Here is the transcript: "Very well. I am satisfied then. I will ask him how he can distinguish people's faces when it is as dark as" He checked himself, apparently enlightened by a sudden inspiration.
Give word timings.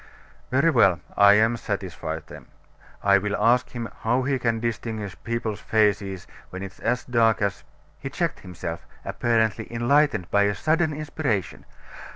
"Very 0.49 0.71
well. 0.71 0.99
I 1.15 1.33
am 1.35 1.55
satisfied 1.57 2.23
then. 2.25 2.47
I 3.03 3.19
will 3.19 3.35
ask 3.35 3.69
him 3.69 3.87
how 4.01 4.23
he 4.23 4.39
can 4.39 4.59
distinguish 4.59 5.15
people's 5.23 5.59
faces 5.59 6.25
when 6.49 6.63
it 6.63 6.71
is 6.73 6.79
as 6.79 7.05
dark 7.05 7.39
as" 7.39 7.63
He 8.01 8.09
checked 8.09 8.39
himself, 8.39 8.87
apparently 9.05 9.71
enlightened 9.71 10.31
by 10.31 10.45
a 10.49 10.55
sudden 10.55 10.91
inspiration. 10.91 11.65